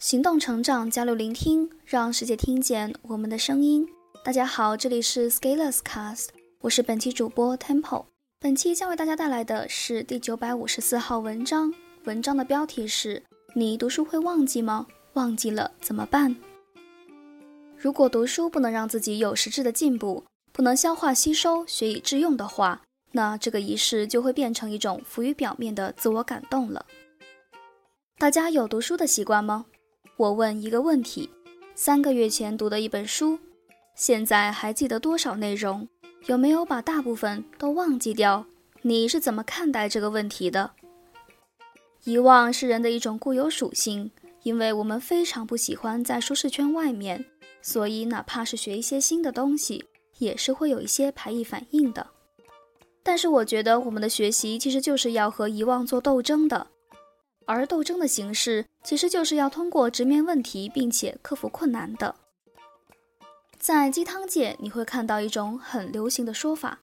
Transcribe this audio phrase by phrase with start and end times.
[0.00, 3.86] 行动成长，交流聆听，让世界听见我们的声音。
[4.24, 6.28] 大家好，这里是 Scalers Cast，
[6.60, 8.06] 我是本期主播 Temple。
[8.38, 11.70] 本期将为大家带来的是第九百五十四号文章，
[12.04, 13.22] 文章的标题是：
[13.54, 14.86] 你读书会忘记吗？
[15.12, 16.34] 忘记了怎么办？
[17.76, 22.80] 如果读书不能让自己有实质的进步，不能消化吸收、学以致用的话，
[23.12, 26.86] 那这个仪式就会变成一种浮于表面的自我感动了。
[28.16, 29.66] 大家有读书的习惯吗？
[30.20, 31.30] 我问一个问题：
[31.74, 33.38] 三个月前读的一本书，
[33.94, 35.88] 现在还记得多少内容？
[36.26, 38.44] 有没有把大部分都忘记掉？
[38.82, 40.72] 你是怎么看待这个问题的？
[42.04, 44.10] 遗忘是人的一种固有属性，
[44.42, 47.24] 因为我们非常不喜欢在舒适圈外面，
[47.62, 49.82] 所以哪怕是学一些新的东西，
[50.18, 52.06] 也是会有一些排异反应的。
[53.02, 56.66] 但是我觉得我们的学习其实就是要和遗忘做斗争的。
[57.50, 62.14] 而斗争的形式其实就是要通过直面问题，并且克服困难的。
[63.58, 66.78] 在鸡汤界，你会看到一种很流行的说法，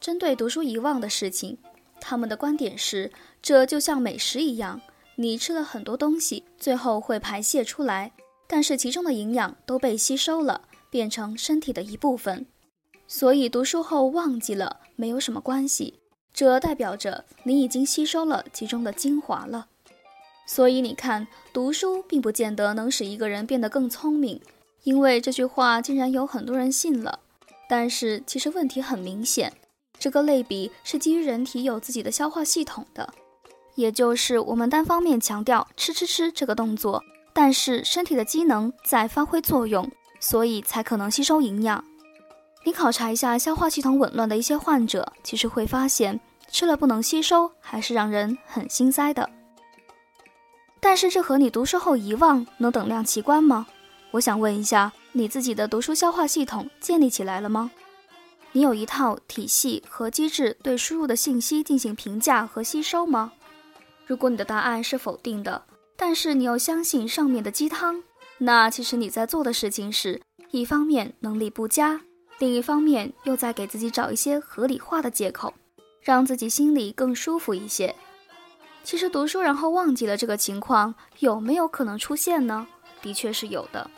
[0.00, 1.56] 针对读书遗忘的事情，
[2.00, 4.80] 他们的观点是：这就像美食一样，
[5.14, 8.10] 你吃了很多东西，最后会排泄出来，
[8.48, 12.44] 但是其中的营养都被吸收了，变成身体的一部分。
[13.06, 16.00] 所以读书后忘记了没有什么关系，
[16.34, 19.68] 这代表着你已经吸收了其中的精华了。
[20.48, 24.40] 所以你看，读书并不见得能使一个人变得更聪明，
[24.82, 27.18] 因为这句话竟然有很多人信了。
[27.68, 29.52] 但是其实问题很明显，
[29.98, 33.12] 这个类比是基于人体有自己的消化系统的，
[33.74, 37.04] 也就是我们单方面强调吃吃吃这个动作，
[37.34, 39.86] 但是身体的机能在发挥作用，
[40.18, 41.84] 所以才可能吸收营养。
[42.64, 46.18] 你考察一下消化系统紊乱的一些患者，其实会发现
[46.50, 49.28] 吃了不能吸收，还是让人很心塞的。
[50.80, 53.66] 但是这和你读书后遗忘能等量齐观吗？
[54.12, 57.70] 我想问一下，你自己的读书消化系统建立起来了吗？
[58.52, 63.32] 你有一套体系和机制对输入的信息进行评价和吸收吗？
[64.06, 65.62] 如果你的答案是否定的，
[65.96, 68.02] 但是你又相信上面的鸡汤，
[68.38, 72.00] 那其实你在做的事情是一方面能力不佳，
[72.38, 75.52] 另一方面又在给自己找一些合理化的借口，
[76.00, 77.94] 让自己心里更舒服一些。
[78.84, 82.66] 其实读书然后忘记了这个情况有没有可能出现呢？
[83.02, 83.90] 的确是有的。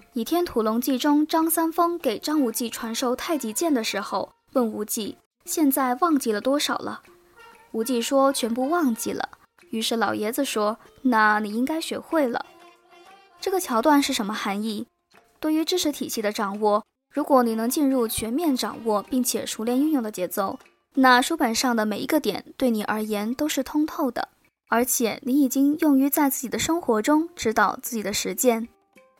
[0.12, 7.02] 《倚天屠龙记》中，张三丰给张无忌传授太极剑的时候，问无忌：“现在忘记了多少了？”
[7.72, 9.28] 无忌说：“全部忘记了。”
[9.70, 12.46] 于是老爷子说：“那你应该学会了。”
[13.40, 14.86] 这个桥段是什么含义？
[15.40, 20.58] 对于知识体系的掌握，如果你能进入全面掌握并且熟练运用的节奏。
[20.96, 24.28] 那书本上的每一个点对你而言都是通透的，
[24.68, 28.68] 而且你已经用于在自己的生活中指导自己的实践。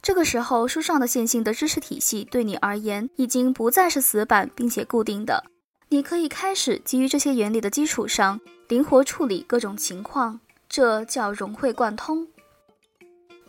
[0.00, 5.42] 这个时候，书上的线性的知识体系对你而言已经不再是死板并且固定的，
[5.88, 12.28] 你可以开始基于这些原理的基础上灵活处理各种情况，这叫融会贯通。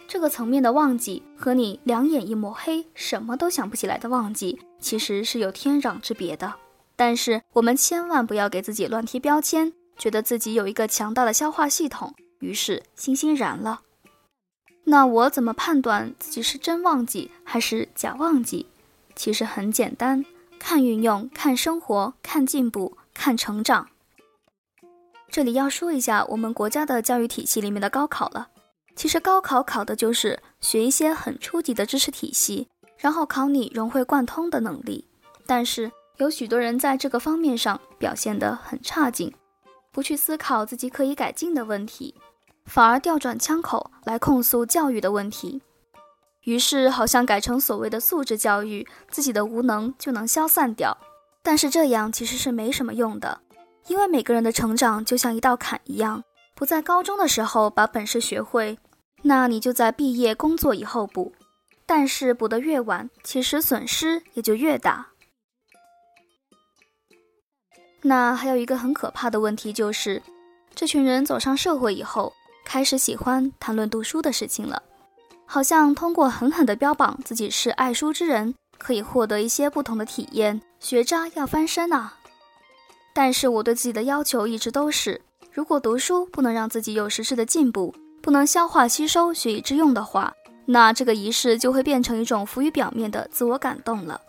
[0.08, 6.54] 这个层面的忘记和你两眼一抹黑什么都想不起来的忘记，其实是有天壤之别的。
[6.96, 13.82] 但是我们千万不要给自己乱贴标签，觉得自己有一个强大的消化系统，于是欣欣然了。
[14.86, 18.68] 那我怎么判断自己是真忘记还是假忘记？
[19.16, 20.24] 其实很简单，
[20.60, 23.90] 看运用，看生活，看进步，看成长。
[25.30, 28.50] 这里要说一下我们国家的教育体系里面的高考了。
[28.96, 35.06] 其实高考考的就是学一些很初级的知识体系，然后考你融会贯通的能力。
[35.46, 35.92] 但是。
[36.18, 39.34] 有许多人在这个方面上表现得很差劲，
[39.92, 42.16] 不去思考自己可以改进的问题，
[42.66, 45.62] 反而调转枪口来控诉教育的问题。
[46.44, 50.96] 于是好像改成所谓的素质教育，自己的无能就能消散掉。
[51.42, 53.42] 但是这样其实是没什么用的，
[53.88, 56.24] 因为每个人的成长就像一道坎一样，
[56.56, 58.78] 不在高中的时候把本事学会，
[59.24, 61.34] 那你就在毕业工作以后补。
[61.86, 65.08] 但是补得越晚，其实损失也就越大。
[68.08, 70.22] 那还有一个很可怕的问题，就是
[70.76, 72.32] 这群人走上社会以后，
[72.64, 74.84] 开始喜欢谈论读书的事情了，
[75.44, 80.62] 好像通过狠狠地标榜自己是爱书之人，可以获得一些不同的体验。
[80.80, 82.14] 学渣要翻身啊！
[83.12, 85.20] 但是我对自己的要求一直都是，
[85.52, 90.32] 如果读书不能让自己有实质的进步，不能消化吸收、学以致用的话，
[90.68, 94.22] 那这个仪式就会变成一种浮于表面的自我感动了。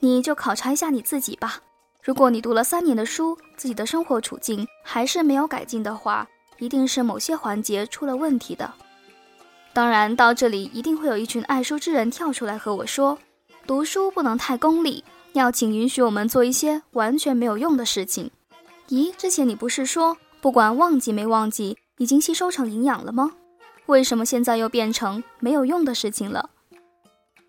[0.00, 1.60] 你就考察一下你自己吧。
[2.06, 6.24] 如果你读了三年的书，自己的生活处境还是没有改进的话，
[6.60, 8.72] 一定是某些环节出了问题的。
[9.72, 13.18] 当然，到这里一定会有一群爱书之人跳出来和我说
[13.66, 18.30] ：“读书不能太功利，要请允许我们做一些完全没有用的事情。”
[18.88, 23.32] 咦，之前你不是说不管忘记没忘记，已经吸收成营养了吗？
[23.86, 26.50] 为什么现在又变成没有用的事情了？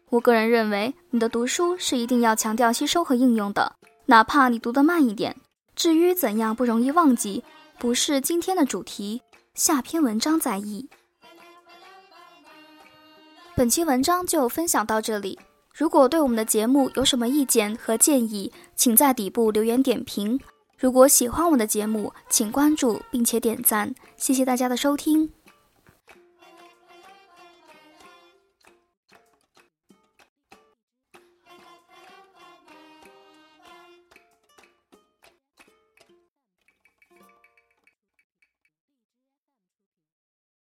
[0.09, 3.75] 我个人认为，你的读书是一定要强调吸收和应用的，
[4.07, 5.35] 哪怕你读得慢一点。
[5.75, 7.43] 至于怎样不容易忘记，
[7.77, 9.21] 不是今天的主题，
[9.53, 10.89] 下篇文章再议。
[13.55, 15.37] 本期文章就分享到这里。
[15.73, 20.39] 如果对我们的节目有什么意见和建议，请在底部留言点评。
[20.77, 25.36] 如果喜欢我的节目，请关注并且点赞，谢谢大家的收听。